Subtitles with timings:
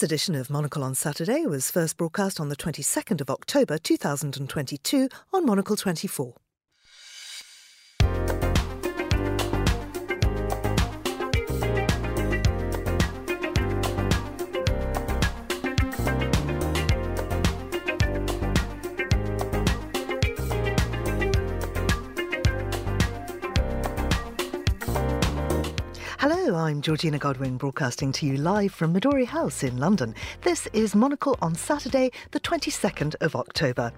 [0.00, 5.10] This edition of Monocle on Saturday was first broadcast on the 22nd of October 2022
[5.30, 6.32] on Monocle 24.
[26.60, 30.14] I'm Georgina Godwin, broadcasting to you live from Midori House in London.
[30.42, 33.90] This is Monocle on Saturday, the 22nd of October.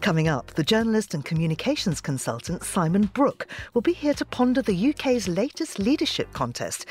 [0.00, 4.90] Coming up, the journalist and communications consultant Simon Brooke will be here to ponder the
[4.90, 6.86] UK's latest leadership contest.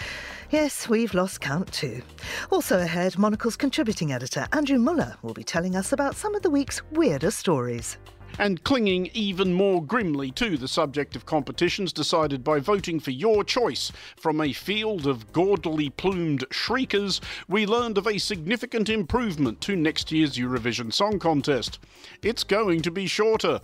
[0.50, 2.02] Yes, we've lost count too.
[2.50, 6.50] Also ahead, Monocle's contributing editor Andrew Muller will be telling us about some of the
[6.50, 7.98] week's weirdest stories
[8.38, 13.44] and clinging even more grimly to the subject of competitions decided by voting for your
[13.44, 19.76] choice from a field of gaudily plumed shriekers, we learned of a significant improvement to
[19.76, 21.80] next year's Eurovision Song Contest.
[22.24, 23.60] It's going to be shorter.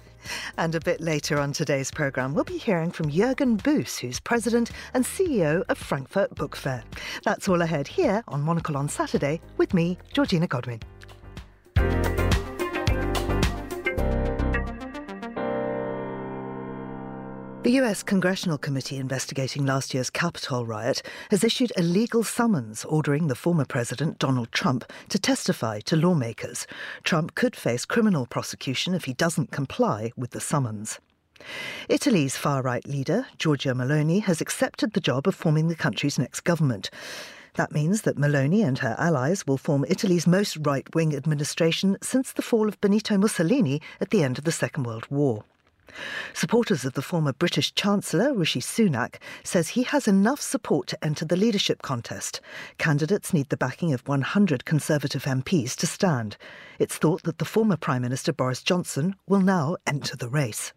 [0.58, 4.72] And a bit later on today's programme, we'll be hearing from Jürgen Boos, who's president
[4.94, 6.84] and CEO of Frankfurt Book Fair.
[7.24, 10.80] That's all ahead here on Monocle on Saturday with me, Georgina Godwin.
[17.64, 23.28] The US Congressional Committee investigating last year's Capitol riot has issued a legal summons ordering
[23.28, 26.68] the former president, Donald Trump, to testify to lawmakers.
[27.06, 31.00] Trump could face criminal prosecution if he doesn't comply with the summons.
[31.88, 36.42] Italy's far right leader, Giorgia Meloni, has accepted the job of forming the country's next
[36.42, 36.90] government.
[37.54, 42.34] That means that Meloni and her allies will form Italy's most right wing administration since
[42.34, 45.46] the fall of Benito Mussolini at the end of the Second World War.
[46.34, 51.26] Supporters of the former British Chancellor, Rishi Sunak, says he has enough support to enter
[51.26, 52.42] the leadership contest.
[52.78, 56.38] Candidates need the backing of 100 Conservative MPs to stand.
[56.80, 60.74] It's thought that the former Prime Minister Boris Johnson will now enter the race.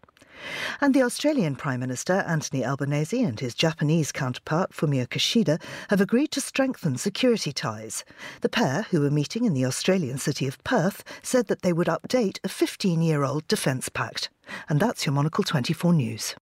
[0.81, 6.31] And the Australian Prime Minister Anthony Albanese and his Japanese counterpart Fumio Kishida have agreed
[6.31, 8.05] to strengthen security ties.
[8.41, 11.87] The pair, who were meeting in the Australian city of Perth, said that they would
[11.87, 14.29] update a 15 year old defence pact.
[14.69, 16.35] And that's your Monocle 24 News.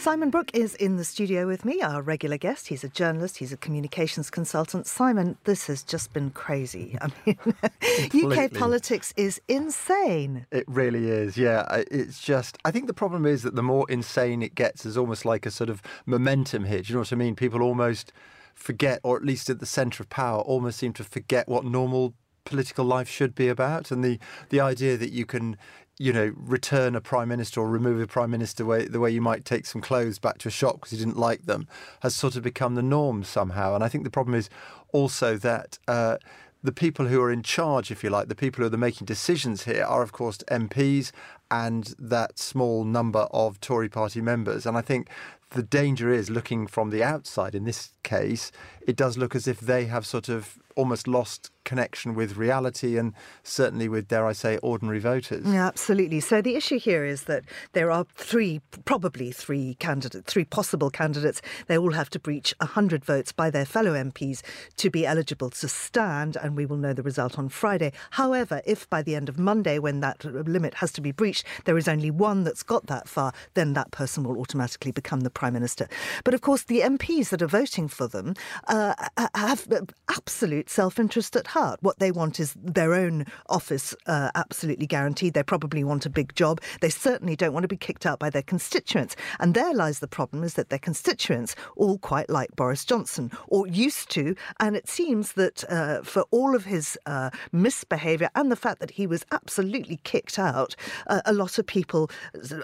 [0.00, 2.68] Simon Brooke is in the studio with me, our regular guest.
[2.68, 4.86] He's a journalist, he's a communications consultant.
[4.86, 6.96] Simon, this has just been crazy.
[7.02, 10.46] I mean, UK politics is insane.
[10.50, 11.66] It really is, yeah.
[11.90, 15.26] It's just, I think the problem is that the more insane it gets, is almost
[15.26, 16.86] like a sort of momentum hit.
[16.86, 17.36] Do you know what I mean?
[17.36, 18.10] People almost
[18.54, 22.14] forget, or at least at the centre of power, almost seem to forget what normal
[22.46, 24.18] political life should be about and the
[24.48, 25.56] the idea that you can
[26.00, 29.20] you know return a prime minister or remove a prime minister way, the way you
[29.20, 31.68] might take some clothes back to a shop because you didn't like them
[32.00, 34.48] has sort of become the norm somehow and i think the problem is
[34.92, 36.16] also that uh,
[36.62, 39.64] the people who are in charge, if you like, the people who are making decisions
[39.64, 41.10] here are, of course, MPs
[41.50, 44.66] and that small number of Tory party members.
[44.66, 45.08] And I think
[45.50, 48.52] the danger is looking from the outside in this case,
[48.86, 53.14] it does look as if they have sort of almost lost connection with reality and
[53.44, 55.46] certainly with, dare I say, ordinary voters.
[55.46, 56.18] Yeah, absolutely.
[56.18, 57.44] So the issue here is that
[57.74, 61.40] there are three, probably three candidates, three possible candidates.
[61.68, 64.42] They all have to breach 100 votes by their fellow MPs
[64.78, 67.92] to be eligible to stand, and we will know the result on Friday.
[68.10, 71.78] However, if by the end of Monday, when that limit has to be breached, there
[71.78, 75.52] is only one that's got that far, then that person will automatically become the Prime
[75.52, 75.86] Minister.
[76.24, 78.34] But of course, the MPs that are voting for them
[78.66, 78.94] uh,
[79.36, 79.68] have
[80.08, 81.59] absolute self interest at heart.
[81.80, 85.34] What they want is their own office uh, absolutely guaranteed.
[85.34, 86.60] They probably want a big job.
[86.80, 89.16] They certainly don't want to be kicked out by their constituents.
[89.38, 93.66] And there lies the problem is that their constituents all quite like Boris Johnson, or
[93.66, 94.34] used to.
[94.58, 98.92] And it seems that uh, for all of his uh, misbehaviour and the fact that
[98.92, 100.74] he was absolutely kicked out,
[101.08, 102.10] uh, a lot of people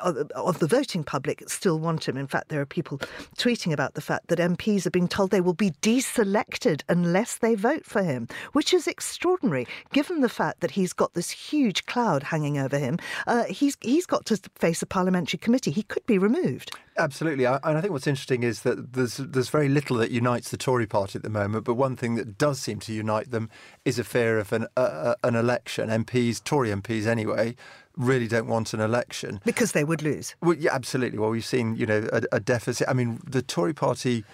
[0.02, 2.16] uh, of the voting public still want him.
[2.16, 2.98] In fact, there are people
[3.36, 7.54] tweeting about the fact that MPs are being told they will be deselected unless they
[7.54, 12.22] vote for him, which is extraordinary given the fact that he's got this huge cloud
[12.22, 12.98] hanging over him.
[13.26, 15.70] Uh, he's he's got to face a parliamentary committee.
[15.70, 16.76] He could be removed.
[16.98, 20.56] Absolutely, and I think what's interesting is that there's there's very little that unites the
[20.56, 23.50] Tory party at the moment, but one thing that does seem to unite them
[23.84, 25.88] is a fear of an uh, an election.
[25.90, 27.56] MPs, Tory MPs anyway,
[27.96, 30.34] really don't want an election because they would lose.
[30.40, 31.18] Well, yeah, absolutely.
[31.18, 32.88] Well, we've seen you know a, a deficit.
[32.88, 34.24] I mean, the Tory party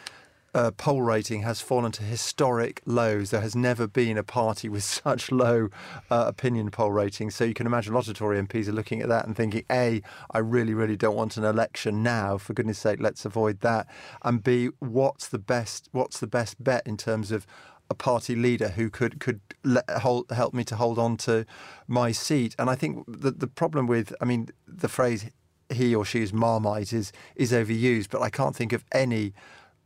[0.54, 3.30] uh, poll rating has fallen to historic lows.
[3.30, 5.68] There has never been a party with such low
[6.10, 7.34] uh, opinion poll ratings.
[7.34, 9.64] So you can imagine a lot of Tory MPs are looking at that and thinking,
[9.70, 12.38] A, I really, really don't want an election now.
[12.38, 13.86] For goodness sake, let's avoid that.
[14.22, 15.88] And B, what's the best?
[15.92, 17.46] What's the best bet in terms of
[17.90, 21.46] a party leader who could could let, hold, help me to hold on to
[21.88, 22.54] my seat?
[22.58, 25.30] And I think the the problem with, I mean, the phrase
[25.70, 29.32] he or she is marmite is is overused, but I can't think of any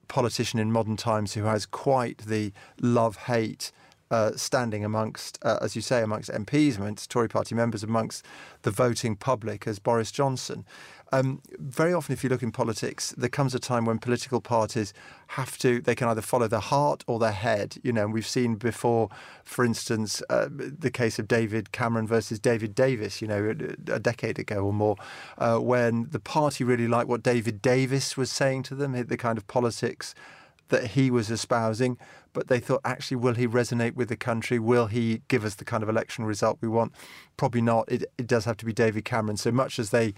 [0.08, 3.72] politician in modern times who has quite the love hate
[4.10, 8.24] uh, standing amongst, uh, as you say, amongst MPs, amongst Tory party members, amongst
[8.62, 10.64] the voting public as Boris Johnson.
[11.12, 14.92] Um, very often, if you look in politics, there comes a time when political parties
[15.28, 17.76] have to, they can either follow their heart or their head.
[17.82, 19.08] You know, we've seen before,
[19.44, 23.54] for instance, uh, the case of David Cameron versus David Davis, you know,
[23.88, 24.96] a, a decade ago or more,
[25.38, 29.38] uh, when the party really liked what David Davis was saying to them, the kind
[29.38, 30.14] of politics
[30.68, 31.96] that he was espousing,
[32.36, 34.58] but they thought, actually, will he resonate with the country?
[34.58, 36.92] Will he give us the kind of election result we want?
[37.38, 37.90] Probably not.
[37.90, 39.38] It, it does have to be David Cameron.
[39.38, 40.12] So much as they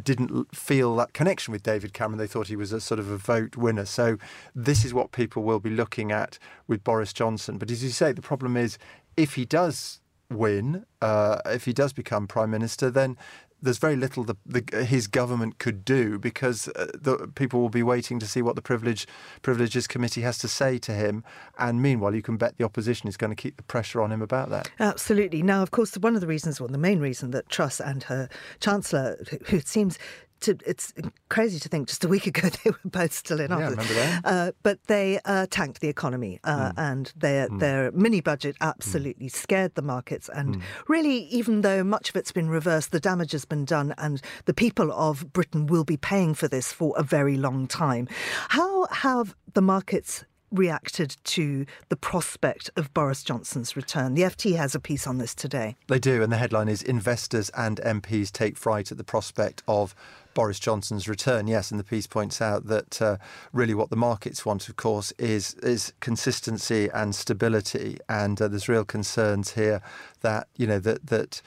[0.00, 2.18] didn't feel that connection with David Cameron.
[2.18, 3.86] They thought he was a sort of a vote winner.
[3.86, 4.18] So
[4.54, 6.38] this is what people will be looking at
[6.68, 7.58] with Boris Johnson.
[7.58, 8.78] But as you say, the problem is
[9.16, 10.00] if he does
[10.30, 13.16] win, uh, if he does become prime minister, then
[13.64, 17.82] there's very little the, the, his government could do because uh, the, people will be
[17.82, 19.06] waiting to see what the privilege
[19.42, 21.24] privileges committee has to say to him.
[21.58, 24.22] And meanwhile, you can bet the opposition is going to keep the pressure on him
[24.22, 24.70] about that.
[24.78, 25.42] Absolutely.
[25.42, 28.28] Now, of course, one of the reasons, well, the main reason that Truss and her
[28.60, 29.98] chancellor, who it seems
[30.44, 30.92] to, it's
[31.28, 33.64] crazy to think just a week ago they were both still in office.
[33.64, 34.20] Yeah, remember that?
[34.24, 36.74] Uh, but they uh, tanked the economy uh, mm.
[36.76, 37.60] and their, mm.
[37.60, 39.32] their mini budget absolutely mm.
[39.32, 40.28] scared the markets.
[40.32, 40.62] And mm.
[40.88, 44.54] really, even though much of it's been reversed, the damage has been done and the
[44.54, 48.08] people of Britain will be paying for this for a very long time.
[48.48, 50.24] How have the markets
[50.54, 54.14] reacted to the prospect of Boris Johnson's return.
[54.14, 55.76] The FT has a piece on this today.
[55.88, 59.94] They do, and the headline is Investors and MPs take fright at the prospect of
[60.34, 61.46] Boris Johnson's return.
[61.46, 63.16] Yes, and the piece points out that uh,
[63.52, 68.68] really what the markets want, of course, is is consistency and stability, and uh, there's
[68.68, 69.80] real concerns here
[70.20, 71.40] that you know that that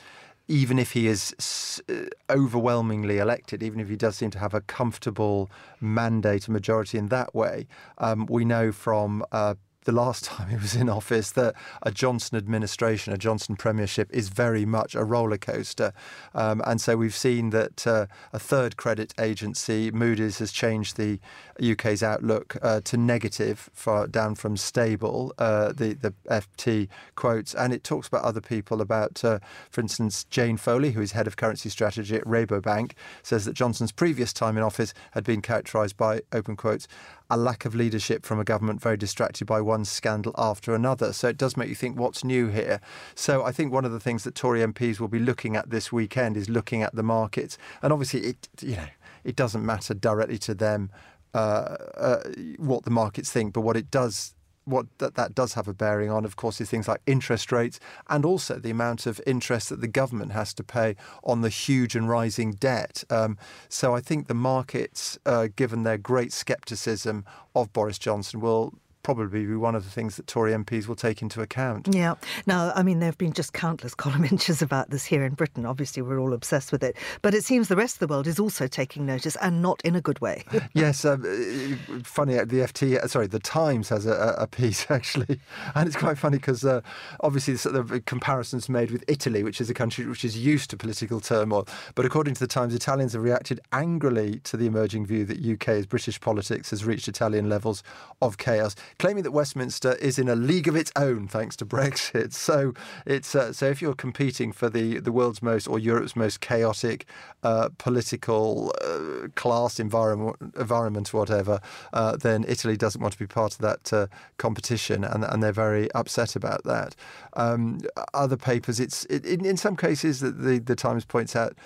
[0.47, 1.94] even if he is uh,
[2.29, 5.49] overwhelmingly elected, even if he does seem to have a comfortable
[5.81, 7.67] mandate, a majority in that way,
[7.97, 9.55] um, we know from uh,
[9.88, 14.30] the last time he was in office that a Johnson administration, a Johnson premiership, is
[14.30, 15.94] very much a roller coaster.
[16.36, 21.19] Um, and so we've seen that uh, a third credit agency, Moody's, has changed the
[21.63, 23.69] UK's outlook uh, to negative,
[24.12, 25.34] down from stable.
[25.38, 28.81] Uh, the the FT quotes, and it talks about other people.
[28.81, 29.40] About, uh,
[29.72, 32.92] for instance, Jane Foley, who is head of currency strategy at Rabobank,
[33.24, 36.90] says that Johnson's previous time in office had been characterised by open quotes
[37.29, 41.12] a lack of leadership from a government very distracted by one scandal after another.
[41.13, 42.79] So it does make you think what's new here.
[43.15, 45.91] So I think one of the things that Tory MPs will be looking at this
[45.91, 47.57] weekend is looking at the markets.
[47.81, 48.88] And obviously, it you know
[49.24, 50.89] it doesn't matter directly to them
[51.33, 52.24] uh, uh,
[52.57, 54.33] what the markets think, but what it does
[54.68, 57.80] what that, that does have a bearing on, of course, is things like interest rates
[58.10, 61.96] and also the amount of interest that the government has to pay on the huge
[61.96, 63.04] and rising debt.
[63.10, 63.38] Um,
[63.69, 67.25] so I think the markets, uh, given their great scepticism
[67.56, 68.74] of Boris Johnson, will
[69.07, 71.88] probably be one of the things that Tory MPs will take into account.
[71.89, 72.15] Yeah.
[72.45, 75.65] Now, I mean, there have been just countless column inches about this here in Britain.
[75.65, 76.98] Obviously, we're all obsessed with it.
[77.21, 79.95] But it seems the rest of the world is also taking notice and not in
[79.95, 80.44] a good way.
[80.74, 81.06] yes.
[81.06, 85.39] Um, uh, funny, uh, the FT, uh, sorry, the Times has a, a piece actually.
[85.74, 86.81] And it's quite funny because uh,
[87.21, 91.21] obviously the comparisons made with Italy, which is a country which is used to political
[91.21, 91.66] turmoil.
[91.95, 95.85] But according to the Times, Italians have reacted angrily to the emerging view that UK's
[95.85, 97.83] British politics has reached Italian levels
[98.21, 102.33] of chaos claiming that Westminster is in a league of its own thanks to Brexit.
[102.47, 102.73] So
[103.06, 107.06] it's uh, so if you're competing for the the world's most or Europe's most chaotic
[107.44, 111.59] uh, political uh, class environment, environment whatever,
[111.94, 115.51] uh, then Italy doesn't want to be part of that uh, competition, and and they're
[115.51, 116.95] very upset about that.
[117.33, 117.80] Um,
[118.13, 121.57] other papers, it's it, in, in some cases that the the Times points out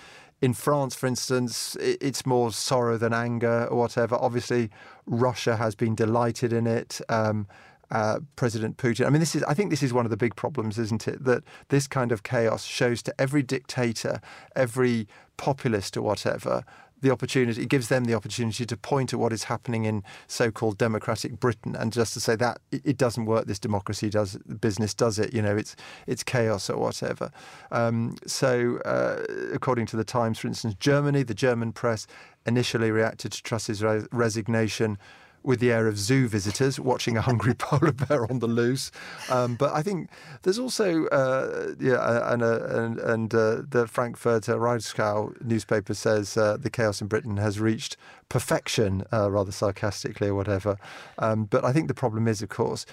[0.41, 4.15] in France, for instance, it's more sorrow than anger or whatever.
[4.15, 4.71] Obviously,
[5.05, 6.99] Russia has been delighted in it.
[7.09, 7.47] Um,
[7.91, 9.05] uh, President Putin.
[9.05, 9.43] I mean, this is.
[9.43, 11.25] I think this is one of the big problems, isn't it?
[11.25, 14.21] That this kind of chaos shows to every dictator,
[14.55, 16.63] every populist or whatever,
[17.01, 20.77] the opportunity, it gives them the opportunity to point at what is happening in so-called
[20.77, 23.47] democratic Britain, and just to say that it, doesn't work.
[23.47, 25.33] This democracy does business, does it?
[25.33, 27.31] You know, it's it's chaos or whatever.
[27.71, 32.05] Um, so, uh, according to the Times, for instance, Germany, the German press
[32.45, 34.97] initially reacted to Truss's re- resignation
[35.43, 38.91] with the air of zoo visitors watching a hungry polar bear on the loose.
[39.29, 40.09] Um, but I think
[40.43, 46.37] there's also, uh, yeah, uh, and, uh, and, and uh, the Frankfurter Rundschau newspaper says
[46.37, 47.97] uh, the chaos in Britain has reached
[48.29, 50.77] perfection, uh, rather sarcastically or whatever.
[51.17, 52.85] Um, but I think the problem is, of course,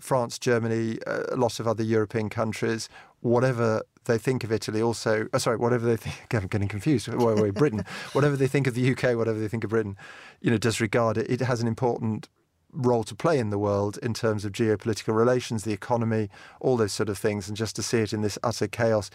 [0.00, 2.88] France, Germany, a lot of other European countries,
[3.20, 7.38] whatever they think of Italy also, oh, sorry, whatever they think, I'm getting confused, wait,
[7.38, 9.96] wait, Britain, whatever they think of the UK, whatever they think of Britain,
[10.40, 11.30] you know, disregard it.
[11.30, 12.28] It has an important
[12.72, 16.30] role to play in the world in terms of geopolitical relations, the economy,
[16.60, 17.48] all those sort of things.
[17.48, 19.10] And just to see it in this utter chaos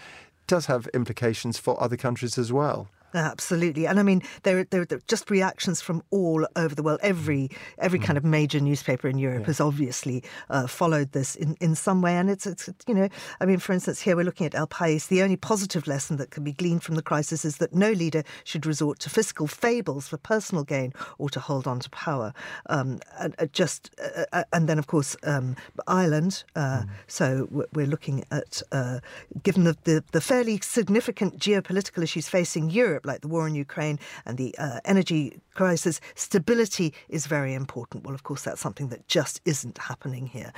[0.47, 2.89] does have implications for other countries as well.
[3.15, 6.99] Absolutely, and I mean there, there, there are just reactions from all over the world.
[7.01, 9.47] Every every kind of major newspaper in Europe yeah.
[9.47, 13.07] has obviously uh, followed this in, in some way, and it's it's you know
[13.39, 15.07] I mean for instance here we're looking at El País.
[15.07, 18.23] The only positive lesson that can be gleaned from the crisis is that no leader
[18.43, 22.33] should resort to fiscal fables for personal gain or to hold on to power.
[22.69, 25.55] Um, and, uh, just uh, uh and then of course um,
[25.87, 26.43] Ireland.
[26.53, 26.89] Uh, mm.
[27.07, 28.99] So we're looking at uh,
[29.41, 33.99] given the, the the fairly significant geopolitical issues facing Europe like the war in Ukraine
[34.25, 38.03] and the uh, energy crisis, stability is very important.
[38.03, 40.51] Well, of course, that's something that just isn't happening here.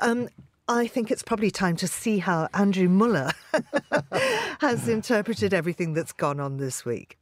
[0.00, 0.28] Um,
[0.66, 3.32] I think it's probably time to see how Andrew Muller
[4.60, 7.18] has interpreted everything that's gone on this week.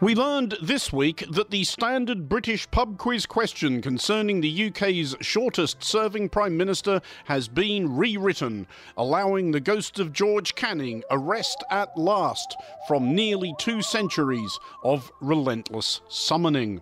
[0.00, 5.82] We learned this week that the standard British pub quiz question concerning the UK's shortest
[5.82, 11.98] serving Prime Minister has been rewritten, allowing the ghost of George Canning a rest at
[11.98, 16.80] last from nearly two centuries of relentless summoning.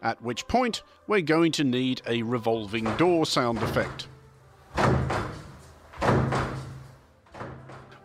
[0.00, 4.06] At which point, we're going to need a revolving door sound effect.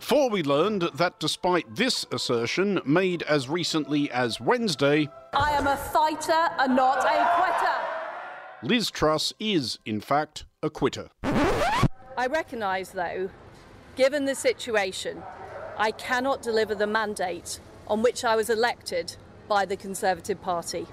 [0.04, 5.78] For we learned that despite this assertion, made as recently as Wednesday, I am a
[5.78, 8.68] fighter and not a quitter.
[8.68, 11.08] Liz Truss is, in fact, a quitter.
[11.24, 13.30] I recognise, though,
[13.96, 15.24] given the situation,
[15.78, 19.16] I cannot deliver the mandate on which I was elected
[19.48, 20.86] by the Conservative Party.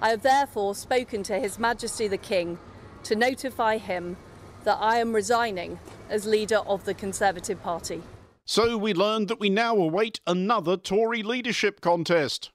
[0.00, 2.60] I have therefore spoken to His Majesty the King
[3.02, 4.16] to notify him
[4.62, 8.02] that I am resigning as leader of the Conservative Party.
[8.44, 12.50] So we learned that we now await another Tory leadership contest.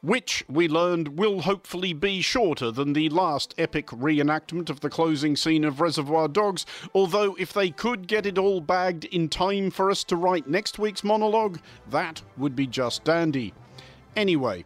[0.00, 5.34] Which, we learned, will hopefully be shorter than the last epic reenactment of the closing
[5.34, 9.90] scene of Reservoir Dogs, although if they could get it all bagged in time for
[9.90, 11.58] us to write next week's monologue,
[11.90, 13.52] that would be just dandy.
[14.14, 14.64] Anyway.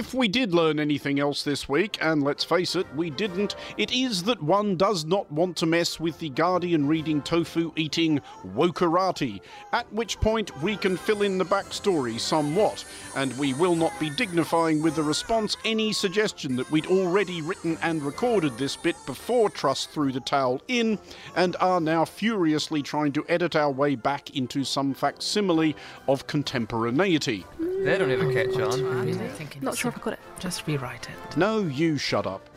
[0.00, 3.92] If we did learn anything else this week, and let's face it, we didn't, it
[3.92, 8.22] is that one does not want to mess with the Guardian reading tofu eating
[8.56, 9.42] wokerati,
[9.74, 12.82] at which point we can fill in the backstory somewhat,
[13.14, 17.76] and we will not be dignifying with the response any suggestion that we'd already written
[17.82, 20.98] and recorded this bit before Truss threw the towel in,
[21.36, 25.76] and are now furiously trying to edit our way back into some facsimile
[26.08, 27.44] of contemporaneity.
[27.82, 28.78] They don't ever catch on.
[28.80, 29.62] Mm.
[29.62, 30.20] Not sure if I got it.
[30.38, 31.36] Just rewrite it.
[31.36, 32.48] No, you shut up.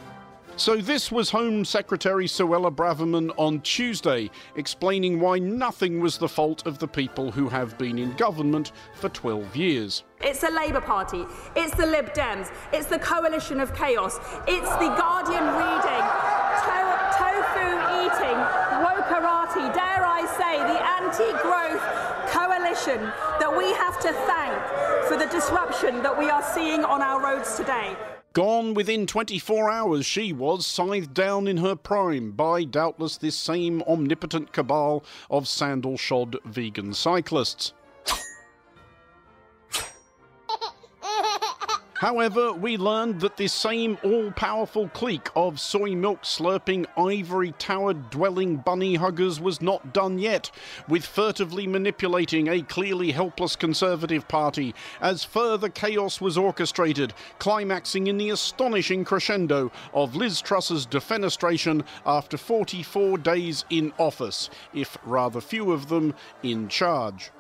[0.56, 6.68] So, this was Home Secretary Suella Braverman on Tuesday, explaining why nothing was the fault
[6.68, 10.04] of the people who have been in government for 12 years.
[10.22, 11.25] It's the Labour Party,
[11.56, 16.06] it's the Lib Dems, it's the coalition of chaos, it's the Guardian reading,
[16.62, 17.68] to- tofu
[18.06, 18.38] eating,
[18.86, 21.52] wokerati, dare I say, the anti growth
[22.84, 27.22] coalition that we have to thank for the disruption that we are seeing on our
[27.22, 27.96] roads today.
[28.34, 33.84] Gone within 24 hours, she was scythed down in her prime by doubtless this same
[33.84, 37.74] omnipotent cabal of sandal shod vegan cyclists.
[42.03, 47.93] However, we learned that this same all powerful clique of soy milk slurping, ivory tower
[47.93, 50.51] dwelling bunny huggers was not done yet,
[50.89, 58.17] with furtively manipulating a clearly helpless Conservative Party as further chaos was orchestrated, climaxing in
[58.17, 65.72] the astonishing crescendo of Liz Truss's defenestration after 44 days in office, if rather few
[65.72, 67.31] of them in charge.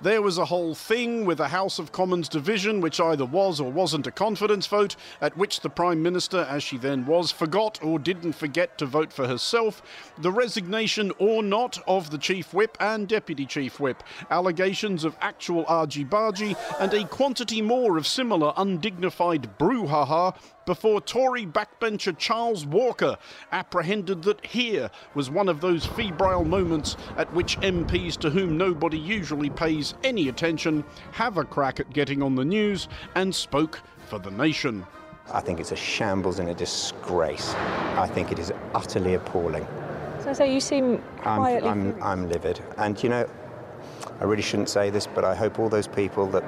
[0.00, 3.72] There was a whole thing with a House of Commons division, which either was or
[3.72, 7.98] wasn't a confidence vote, at which the Prime Minister, as she then was, forgot or
[7.98, 9.82] didn't forget to vote for herself,
[10.16, 15.64] the resignation or not of the Chief Whip and Deputy Chief Whip, allegations of actual
[15.66, 20.36] argy bargy, and a quantity more of similar undignified brouhaha
[20.68, 23.16] before Tory backbencher Charles Walker
[23.52, 28.98] apprehended that here was one of those febrile moments at which MPs to whom nobody
[28.98, 34.18] usually pays any attention have a crack at getting on the news and spoke for
[34.18, 34.86] the nation.
[35.32, 37.54] I think it's a shambles and a disgrace.
[37.96, 39.66] I think it is utterly appalling.
[40.22, 41.66] So, so you seem quietly.
[41.66, 42.60] I'm, I'm, I'm livid.
[42.76, 43.26] And you know,
[44.20, 46.44] I really shouldn't say this, but I hope all those people that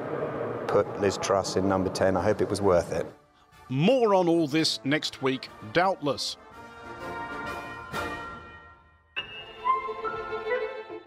[0.69, 3.07] put Liz Truss in number 10, I hope it was worth it.
[3.71, 6.37] More on all this next week, doubtless.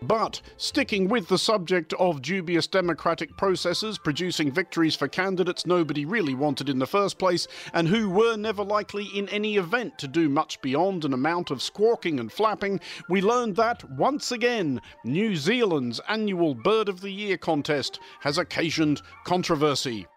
[0.01, 6.35] But sticking with the subject of dubious democratic processes producing victories for candidates nobody really
[6.35, 10.29] wanted in the first place and who were never likely in any event to do
[10.29, 12.79] much beyond an amount of squawking and flapping,
[13.09, 19.01] we learned that, once again, New Zealand's annual Bird of the Year contest has occasioned
[19.25, 20.07] controversy.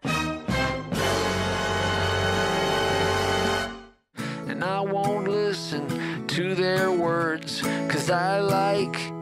[8.11, 9.13] I like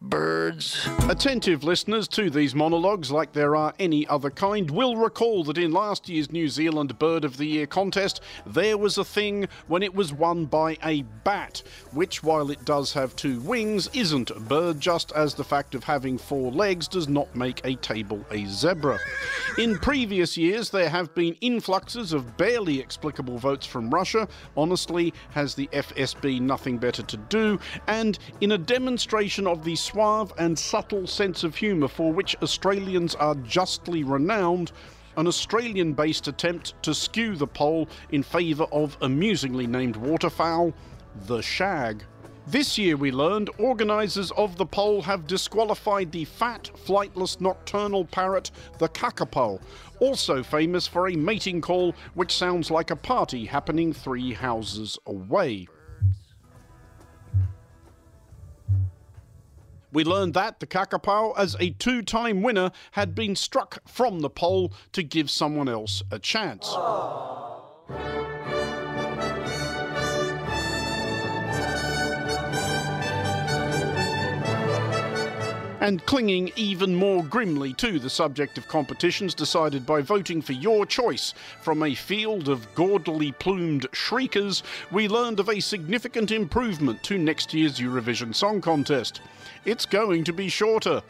[0.00, 0.41] birds.
[1.08, 5.72] Attentive listeners to these monologues, like there are any other kind, will recall that in
[5.72, 9.94] last year's New Zealand Bird of the Year contest, there was a thing when it
[9.94, 14.80] was won by a bat, which, while it does have two wings, isn't a bird,
[14.80, 18.98] just as the fact of having four legs does not make a table a zebra.
[19.58, 24.28] In previous years, there have been influxes of barely explicable votes from Russia.
[24.56, 27.58] Honestly, has the FSB nothing better to do?
[27.86, 33.14] And in a demonstration of the suave and subtle sense of humour for which Australians
[33.14, 34.72] are justly renowned,
[35.16, 40.72] an Australian based attempt to skew the poll in favour of amusingly named waterfowl,
[41.26, 42.04] the shag.
[42.46, 48.50] This year, we learned organisers of the poll have disqualified the fat, flightless nocturnal parrot,
[48.78, 49.60] the kakapo,
[50.00, 55.68] also famous for a mating call which sounds like a party happening three houses away.
[59.92, 64.30] We learned that the Kakapo, as a two time winner, had been struck from the
[64.30, 66.74] poll to give someone else a chance.
[75.82, 80.86] And clinging even more grimly to the subject of competitions decided by voting for your
[80.86, 87.18] choice from a field of gaudily plumed shriekers, we learned of a significant improvement to
[87.18, 89.22] next year's Eurovision Song Contest.
[89.64, 91.02] It's going to be shorter.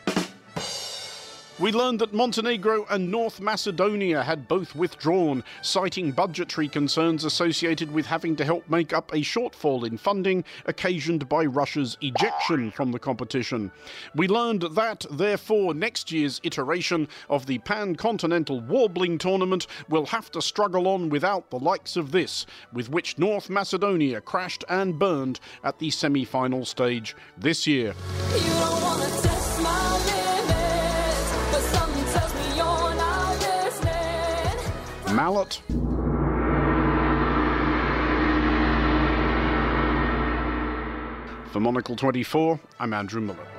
[1.62, 8.05] We learned that Montenegro and North Macedonia had both withdrawn, citing budgetary concerns associated with
[8.05, 12.98] having to help make up a shortfall in funding occasioned by Russia's ejection from the
[12.98, 13.70] competition.
[14.16, 20.33] We learned that, therefore, next year's iteration of the Pan Continental Warbling Tournament will have
[20.33, 25.38] to struggle on without the likes of this, with which North Macedonia crashed and burned
[25.62, 27.94] at the semi final stage this year.
[35.12, 35.61] Mallet.
[41.53, 43.52] For Monocle 24, I'm Andrew Muller.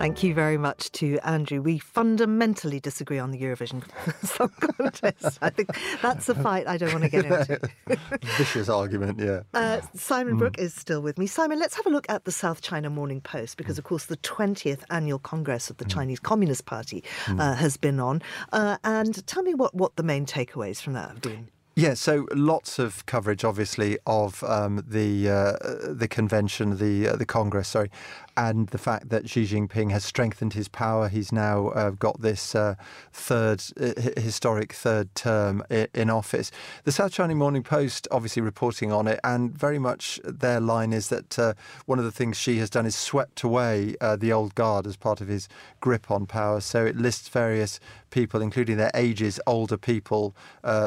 [0.00, 1.60] Thank you very much to Andrew.
[1.60, 3.84] We fundamentally disagree on the Eurovision
[4.26, 5.38] Song Contest.
[5.42, 5.68] I think
[6.00, 7.60] that's a fight I don't want to get into.
[8.38, 9.42] Vicious argument, yeah.
[9.52, 10.62] Uh, Simon Brooke mm.
[10.62, 11.26] is still with me.
[11.26, 14.16] Simon, let's have a look at the South China Morning Post because, of course, the
[14.16, 15.92] 20th annual Congress of the mm.
[15.92, 18.22] Chinese Communist Party uh, has been on.
[18.54, 21.48] Uh, and tell me what, what the main takeaways from that have been.
[21.76, 25.52] Yeah, so lots of coverage, obviously, of um, the uh,
[25.94, 27.90] the convention, the uh, the Congress, sorry,
[28.36, 31.08] and the fact that Xi Jinping has strengthened his power.
[31.08, 32.74] He's now uh, got this uh,
[33.12, 36.50] third uh, historic third term in office.
[36.82, 41.08] The South China Morning Post, obviously, reporting on it, and very much their line is
[41.08, 41.54] that uh,
[41.86, 45.20] one of the things Xi has done is swept away the old guard as part
[45.20, 45.48] of his
[45.80, 46.60] grip on power.
[46.60, 47.78] So it lists various
[48.10, 50.34] people, including their ages older people,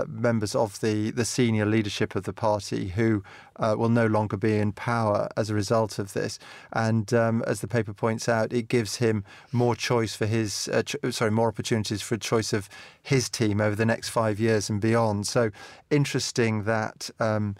[0.07, 3.23] members of the, the senior leadership of the party who
[3.57, 6.39] uh, will no longer be in power as a result of this.
[6.71, 10.83] And um, as the paper points out, it gives him more choice for his, uh,
[10.83, 12.69] ch- sorry, more opportunities for a choice of
[13.01, 15.27] his team over the next five years and beyond.
[15.27, 15.51] So
[15.89, 17.09] interesting that.
[17.19, 17.55] Um,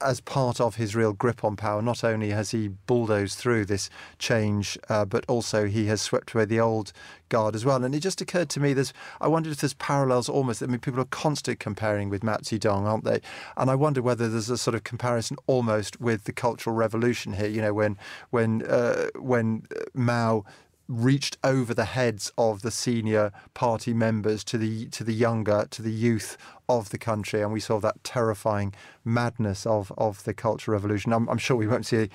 [0.00, 3.90] as part of his real grip on power, not only has he bulldozed through this
[4.18, 6.92] change, uh, but also he has swept away the old
[7.28, 7.82] guard as well.
[7.82, 10.62] And it just occurred to me, there's, I wondered if there's parallels almost.
[10.62, 13.20] I mean, people are constantly comparing with Mao Zedong, aren't they?
[13.56, 17.48] And I wonder whether there's a sort of comparison almost with the Cultural Revolution here.
[17.48, 17.98] You know, when
[18.30, 20.44] when uh, when Mao
[20.88, 25.82] reached over the heads of the senior party members to the to the younger to
[25.82, 26.36] the youth
[26.68, 31.12] of the country and we saw that terrifying madness of of the cultural revolution.
[31.12, 32.08] I'm, I'm sure we won't see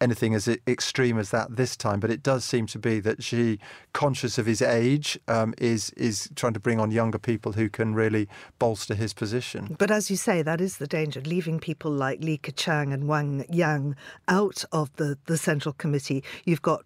[0.00, 3.58] anything as extreme as that this time but it does seem to be that she
[3.94, 7.94] conscious of his age um, is is trying to bring on younger people who can
[7.94, 9.76] really bolster his position.
[9.78, 13.46] But as you say that is the danger leaving people like Li Keqiang and Wang
[13.48, 13.96] Yang
[14.28, 16.24] out of the the central committee.
[16.44, 16.84] You've got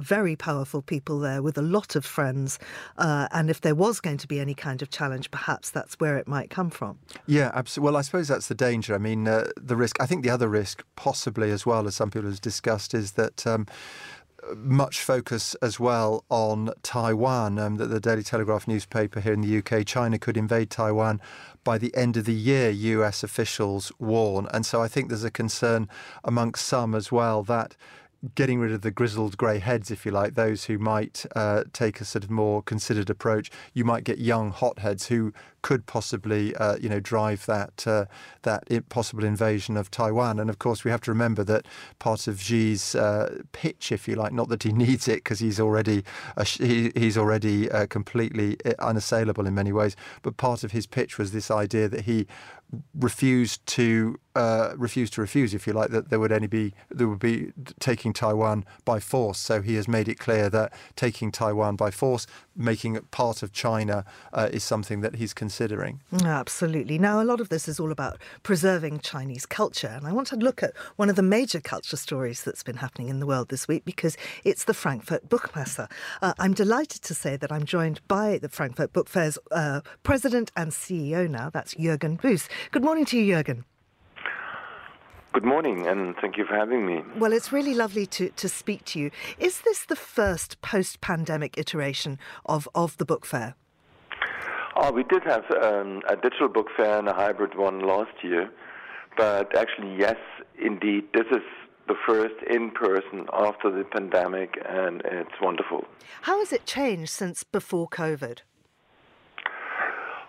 [0.00, 2.58] very powerful people there with a lot of friends.
[2.98, 6.16] Uh, and if there was going to be any kind of challenge, perhaps that's where
[6.16, 6.98] it might come from.
[7.26, 7.86] Yeah, absolutely.
[7.90, 8.94] Well, I suppose that's the danger.
[8.94, 12.10] I mean, uh, the risk, I think the other risk, possibly as well as some
[12.10, 13.46] people have discussed, is that.
[13.46, 13.66] Um,
[14.56, 17.58] much focus as well on Taiwan.
[17.58, 21.20] Um, that the Daily Telegraph newspaper here in the UK, China could invade Taiwan
[21.64, 24.48] by the end of the year, US officials warn.
[24.52, 25.88] And so I think there's a concern
[26.24, 27.76] amongst some as well that
[28.34, 32.00] getting rid of the grizzled grey heads, if you like, those who might uh, take
[32.00, 33.50] a sort of more considered approach.
[33.72, 38.06] You might get young hotheads who could possibly, uh, you know, drive that uh,
[38.42, 40.38] that possible invasion of Taiwan.
[40.38, 41.66] And of course, we have to remember that
[41.98, 45.60] part of Xi's uh, pitch, if you like, not that he needs it because he's
[45.60, 46.04] already
[46.58, 51.18] he, he's already uh, completely uh, unassailable in many ways, but part of his pitch
[51.18, 52.26] was this idea that he
[52.94, 57.06] refused to uh, refused to refuse, if you like, that there would only be there
[57.06, 59.38] would be taking Taiwan by force.
[59.38, 63.52] So he has made it clear that taking Taiwan by force, making it part of
[63.52, 66.00] China, uh, is something that he's considering.
[66.24, 66.98] Absolutely.
[66.98, 70.36] Now, a lot of this is all about preserving Chinese culture, and I want to
[70.36, 73.68] look at one of the major culture stories that's been happening in the world this
[73.68, 75.90] week because it's the Frankfurt Buchmesse.
[76.22, 80.50] Uh, I'm delighted to say that I'm joined by the Frankfurt Book Fair's uh, president
[80.56, 81.50] and CEO now.
[81.50, 82.48] That's Jürgen Boos.
[82.70, 83.64] Good morning to you, Jürgen.
[85.34, 87.02] Good morning, and thank you for having me.
[87.18, 89.10] Well, it's really lovely to, to speak to you.
[89.38, 93.54] Is this the first post pandemic iteration of, of the book fair?
[94.74, 98.50] Oh, we did have um, a digital book fair and a hybrid one last year.
[99.16, 100.16] But actually, yes,
[100.58, 101.42] indeed, this is
[101.88, 105.84] the first in person after the pandemic, and it's wonderful.
[106.22, 108.38] How has it changed since before COVID?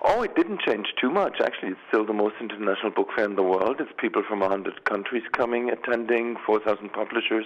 [0.05, 1.37] Oh, it didn't change too much.
[1.41, 3.77] Actually, it's still the most international book fair in the world.
[3.79, 7.45] It's people from 100 countries coming, attending, 4,000 publishers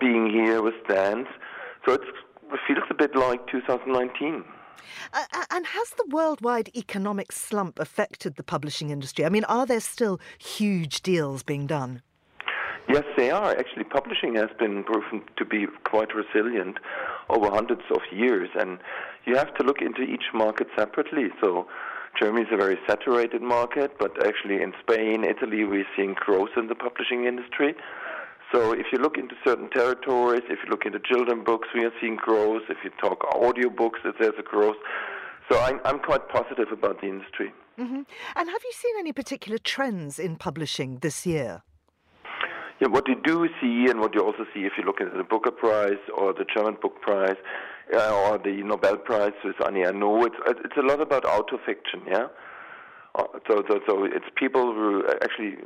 [0.00, 1.28] being here with stands.
[1.86, 2.00] So it
[2.66, 4.44] feels a bit like 2019.
[5.12, 9.24] Uh, and has the worldwide economic slump affected the publishing industry?
[9.24, 12.02] I mean, are there still huge deals being done?
[12.88, 13.50] Yes, they are.
[13.50, 16.78] Actually, publishing has been proven to be quite resilient
[17.28, 18.78] over hundreds of years, and
[19.24, 21.28] you have to look into each market separately.
[21.42, 21.66] So,
[22.20, 26.68] Germany is a very saturated market, but actually in Spain, Italy, we're seeing growth in
[26.68, 27.74] the publishing industry.
[28.52, 31.92] So, if you look into certain territories, if you look into children books, we are
[32.00, 32.62] seeing growth.
[32.68, 34.76] If you talk audiobooks, there's a growth.
[35.50, 37.52] So, I'm, I'm quite positive about the industry.
[37.78, 38.02] Mm-hmm.
[38.36, 41.62] And have you seen any particular trends in publishing this year?
[42.80, 45.24] Yeah, what you do see, and what you also see if you look at the
[45.24, 47.36] Booker Prize or the German Book Prize
[47.94, 52.26] uh, or the Nobel Prize with Annie Ernaux, it's it's a lot about autofiction, yeah.
[53.14, 55.56] Uh, so, so, so it's people who actually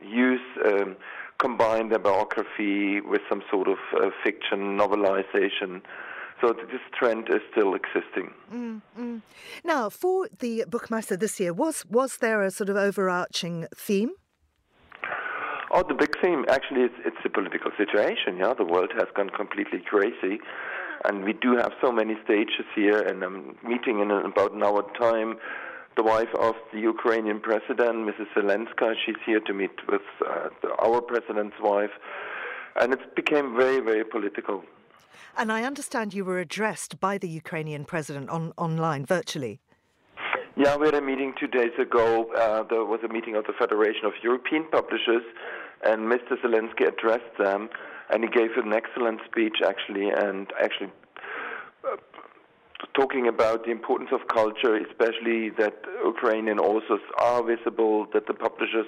[0.00, 0.96] use um,
[1.38, 5.82] combine their biography with some sort of uh, fiction novelization.
[6.40, 8.32] So this trend is still existing.
[8.52, 9.22] Mm, mm.
[9.64, 14.10] Now, for the Buchmesse this year, was was there a sort of overarching theme?
[15.70, 18.36] Oh, the big theme actually is it's the political situation.
[18.38, 20.38] Yeah, the world has gone completely crazy,
[21.04, 23.00] and we do have so many stages here.
[23.00, 25.36] And I'm meeting in about an hour time
[25.96, 28.26] the wife of the Ukrainian president, Mrs.
[28.34, 28.94] Zelenska.
[29.04, 30.48] She's here to meet with uh,
[30.86, 31.94] our president's wife,
[32.80, 34.64] and it became very, very political.
[35.36, 39.60] And I understand you were addressed by the Ukrainian president on online virtually.
[40.56, 42.32] Yeah, we had a meeting two days ago.
[42.32, 45.24] Uh, there was a meeting of the Federation of European Publishers,
[45.84, 46.40] and Mr.
[46.42, 47.68] Zelensky addressed them,
[48.10, 50.90] and he gave an excellent speech, actually, and actually
[52.94, 58.86] talking about the importance of culture, especially that Ukrainian authors are visible, that the publishers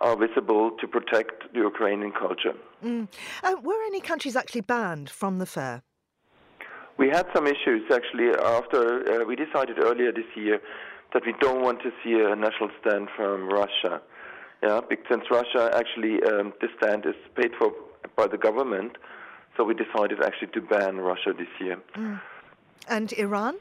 [0.00, 2.54] are visible to protect the Ukrainian culture.
[2.84, 3.08] Mm.
[3.42, 5.82] Uh, were any countries actually banned from the fair?
[6.96, 10.60] We had some issues actually after uh, we decided earlier this year
[11.14, 14.02] that we don't want to see a national stand from Russia.
[14.62, 17.72] Yeah, because since Russia actually um, this stand is paid for
[18.16, 18.92] by the government,
[19.56, 21.78] so we decided actually to ban Russia this year.
[21.96, 22.20] Mm.
[22.88, 23.56] And Iran?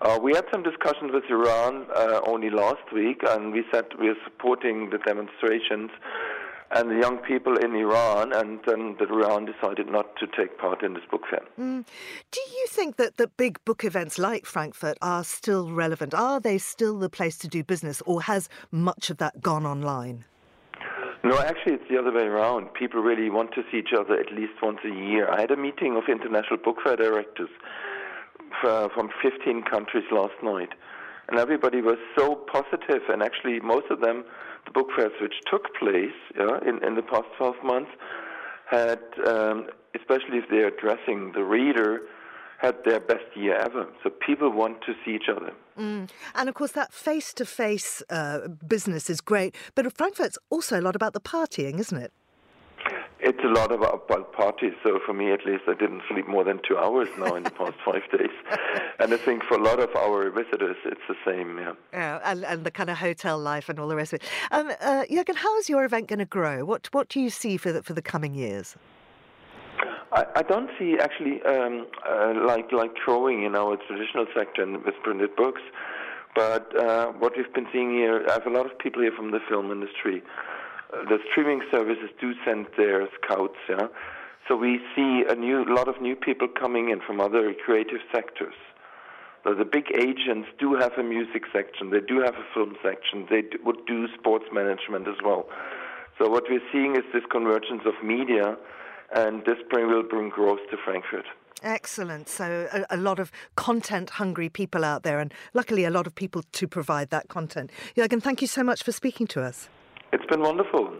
[0.00, 4.08] Uh, we had some discussions with Iran uh, only last week, and we said we
[4.08, 5.90] are supporting the demonstrations
[6.72, 10.82] and the young people in Iran, and then the Iran decided not to take part
[10.82, 11.42] in this book fair.
[11.58, 11.84] Mm.
[12.30, 16.14] Do you think that, that big book events like Frankfurt are still relevant?
[16.14, 20.24] Are they still the place to do business, or has much of that gone online?
[21.24, 22.72] No, actually, it's the other way around.
[22.72, 25.28] People really want to see each other at least once a year.
[25.28, 27.50] I had a meeting of international book fair directors
[28.60, 30.70] from 15 countries last night,
[31.28, 34.24] and everybody was so positive, and actually, most of them
[34.66, 37.90] the book fairs which took place yeah, in, in the past 12 months
[38.70, 42.02] had, um, especially if they're addressing the reader,
[42.58, 43.86] had their best year ever.
[44.02, 45.52] So people want to see each other.
[45.78, 46.10] Mm.
[46.34, 48.02] And of course, that face to face
[48.66, 49.56] business is great.
[49.74, 52.12] But Frankfurt's also a lot about the partying, isn't it?
[53.50, 54.74] Lot about, about parties.
[54.84, 57.50] So for me, at least, I didn't sleep more than two hours now in the
[57.50, 58.30] past five days.
[59.00, 61.58] And I think for a lot of our visitors, it's the same.
[61.58, 61.72] Yeah.
[61.92, 64.28] Yeah, and, and the kind of hotel life and all the rest of it.
[64.52, 66.64] Um, uh, Jürgen, how is your event going to grow?
[66.64, 68.76] What what do you see for the, for the coming years?
[70.12, 74.94] I, I don't see actually um, uh, like like growing in our traditional sector with
[75.02, 75.62] printed books.
[76.36, 79.32] But uh, what we've been seeing here, I have a lot of people here from
[79.32, 80.22] the film industry
[80.92, 83.88] the streaming services do send their scouts, yeah.
[84.48, 88.54] So we see a new lot of new people coming in from other creative sectors.
[89.44, 93.26] So the big agents do have a music section, they do have a film section,
[93.30, 95.48] they do, would do sports management as well.
[96.18, 98.56] So what we're seeing is this convergence of media,
[99.14, 101.24] and this bring, will bring growth to Frankfurt.
[101.62, 102.28] Excellent.
[102.28, 106.14] So, a, a, lot of content hungry people out there, and luckily, a lot of
[106.14, 107.70] people to provide that content.
[107.96, 109.68] Jürgen, thank you so much for speaking to us.
[110.12, 110.92] It's been wonderful.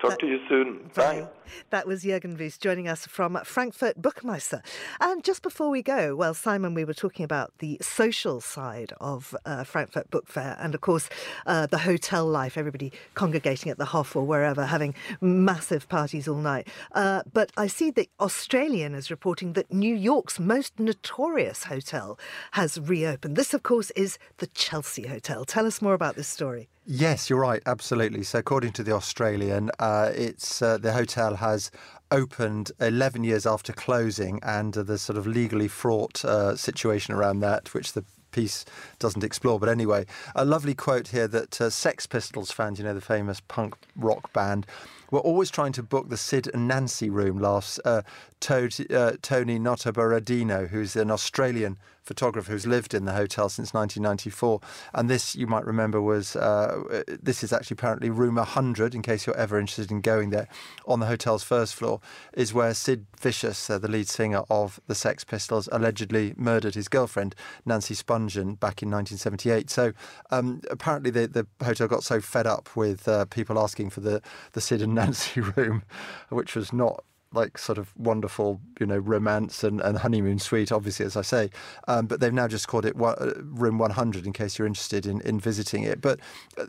[0.00, 0.90] Talk that, to you soon.
[0.94, 1.28] Bye.
[1.70, 4.60] That was Jürgen Boos joining us from Frankfurt Buchmesse.
[5.00, 9.36] And just before we go, well, Simon, we were talking about the social side of
[9.44, 11.08] uh, Frankfurt Book Fair and, of course,
[11.46, 16.36] uh, the hotel life, everybody congregating at the Hof or wherever, having massive parties all
[16.36, 16.66] night.
[16.92, 22.18] Uh, but I see the Australian is reporting that New York's most notorious hotel
[22.52, 23.36] has reopened.
[23.36, 25.44] This, of course, is the Chelsea Hotel.
[25.44, 26.68] Tell us more about this story.
[26.88, 28.22] Yes, you're right, absolutely.
[28.22, 31.72] So, according to the Australian, uh, it's uh, the hotel has
[32.12, 37.40] opened 11 years after closing, and uh, the sort of legally fraught uh, situation around
[37.40, 38.64] that, which the piece
[39.00, 39.58] doesn't explore.
[39.58, 43.40] But anyway, a lovely quote here that uh, Sex Pistols fans, you know, the famous
[43.40, 44.64] punk rock band,
[45.10, 47.80] were always trying to book the Sid and Nancy room last.
[47.84, 48.02] Uh,
[48.40, 54.60] Tony, uh, Tony Notarberardino, who's an Australian photographer who's lived in the hotel since 1994.
[54.94, 59.26] And this, you might remember, was uh, this is actually apparently room 100, in case
[59.26, 60.48] you're ever interested in going there,
[60.86, 62.00] on the hotel's first floor,
[62.32, 66.88] is where Sid Vicious, uh, the lead singer of the Sex Pistols, allegedly murdered his
[66.88, 69.68] girlfriend, Nancy Spungen, back in 1978.
[69.68, 69.92] So
[70.30, 74.22] um, apparently the, the hotel got so fed up with uh, people asking for the,
[74.52, 75.82] the Sid and Nancy room,
[76.28, 81.04] which was not like sort of wonderful, you know, romance and, and honeymoon suite, obviously,
[81.04, 81.50] as I say.
[81.86, 85.20] Um, but they've now just called it uh, Room 100 in case you're interested in,
[85.20, 86.00] in visiting it.
[86.00, 86.20] But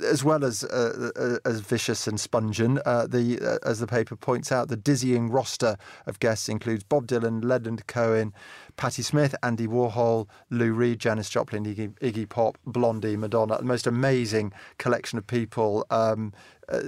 [0.03, 4.15] as well as uh, uh as vicious and spungen, uh, the uh, as the paper
[4.15, 8.33] points out, the dizzying roster of guests includes Bob Dylan, Leonard Cohen,
[8.77, 13.57] Patti Smith, Andy Warhol, Lou Reed, Janis Joplin, Iggy, Iggy Pop, Blondie, Madonna.
[13.57, 15.85] The most amazing collection of people.
[15.89, 16.31] Um,
[16.69, 16.81] uh,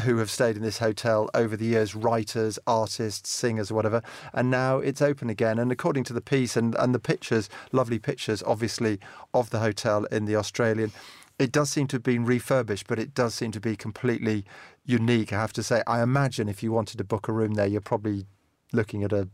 [0.00, 4.02] who have stayed in this hotel over the years writers, artists, singers, whatever.
[4.34, 5.58] And now it's open again.
[5.58, 9.00] And according to the piece and, and the pictures, lovely pictures, obviously,
[9.32, 10.92] of the hotel in the Australian,
[11.38, 14.44] it does seem to have been refurbished, but it does seem to be completely
[14.84, 15.82] unique, I have to say.
[15.86, 18.26] I imagine if you wanted to book a room there, you're probably
[18.74, 19.28] looking at a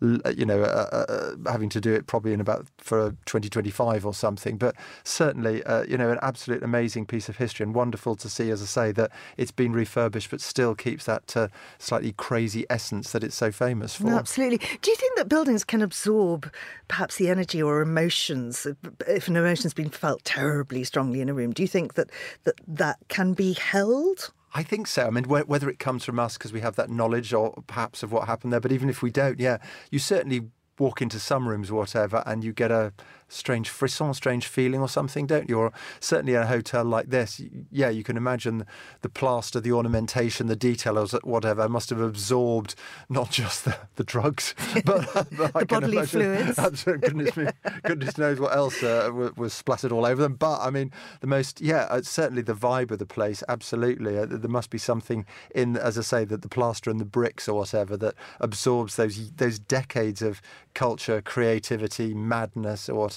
[0.00, 4.56] you know uh, uh, having to do it probably in about for 2025 or something.
[4.56, 8.50] But certainly uh, you know an absolute amazing piece of history and wonderful to see
[8.50, 13.12] as i say that it's been refurbished but still keeps that uh, slightly crazy essence
[13.12, 14.04] that it's so famous for.
[14.04, 14.58] no, absolutely.
[14.58, 16.52] Do you think that buildings can absorb
[16.88, 18.66] perhaps the energy or emotions
[19.08, 22.10] if an emotion's been felt terribly strongly in a room do you think that
[22.44, 25.06] that, that can be held I think so.
[25.06, 28.12] I mean, whether it comes from us because we have that knowledge or perhaps of
[28.12, 29.58] what happened there, but even if we don't, yeah,
[29.90, 32.92] you certainly walk into some rooms or whatever and you get a,
[33.28, 35.58] strange frisson, strange feeling or something, don't you?
[35.58, 38.66] Or certainly in a hotel like this, yeah, you can imagine
[39.02, 42.74] the plaster, the ornamentation, the details, whatever, must have absorbed
[43.08, 46.84] not just the, the drugs, but, but the bodily imagine, fluids.
[46.84, 47.46] goodness, me,
[47.84, 50.34] goodness knows what else uh, was splattered all over them.
[50.34, 54.18] But I mean, the most, yeah, uh, certainly the vibe of the place, absolutely.
[54.18, 57.48] Uh, there must be something in, as I say, that the plaster and the bricks
[57.48, 60.40] or whatever that absorbs those those decades of
[60.74, 63.13] culture, creativity, madness, or whatever.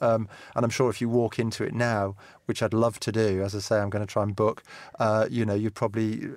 [0.00, 3.42] Um, and I'm sure if you walk into it now, which I'd love to do,
[3.42, 4.62] as I say, I'm going to try and book.
[4.98, 6.28] Uh, you know, you'd probably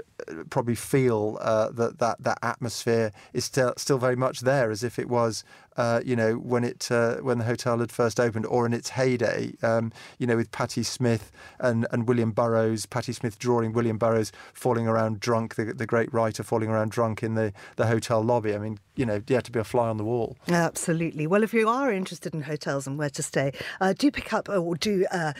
[0.50, 4.98] probably feel uh, that that that atmosphere is still still very much there, as if
[5.00, 5.44] it was,
[5.78, 8.90] uh, you know, when it uh, when the hotel had first opened, or in its
[8.90, 9.54] heyday.
[9.62, 14.32] Um, you know, with Patti Smith and and William Burroughs, Patti Smith drawing William Burroughs
[14.54, 18.54] falling around drunk, the the great writer falling around drunk in the the hotel lobby.
[18.54, 20.38] I mean, you know, you had to be a fly on the wall.
[20.48, 21.28] Absolutely.
[21.28, 24.50] Well, if you are interested in hotels and where to stay, uh, do pick up
[24.50, 25.34] or do uh,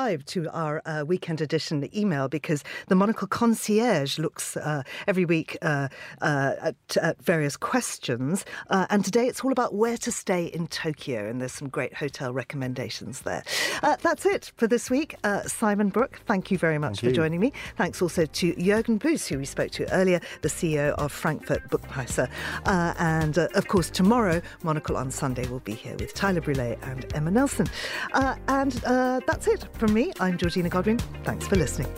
[0.00, 5.58] subscribe to our uh, weekend edition email because the Monocle concierge looks uh, every week
[5.60, 5.88] uh,
[6.22, 8.46] uh, at, at, various questions.
[8.70, 12.32] and today it's all about where to stay in Tokyo, and there's some great hotel
[12.32, 13.42] recommendations there.
[13.82, 15.16] that's it for this week.
[15.46, 17.12] Simon Brooke, thank you very much thank for you.
[17.12, 17.52] joining me.
[17.76, 21.60] Thanks also to Jürgen Boos, who we spoke to earlier, the CEO of Frankfurt.
[22.64, 26.78] Uh, and uh, of course, tomorrow, Monocle on Sunday will be here with Tyler Brûlé
[26.90, 27.66] and Emma Nelson.
[28.12, 30.12] Uh, and uh, that's it from me.
[30.20, 30.98] I'm Georgina Godwin.
[31.24, 31.88] Thanks for listening.